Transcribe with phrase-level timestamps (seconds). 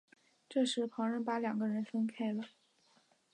[0.49, 2.45] 这时旁人把两人分开了。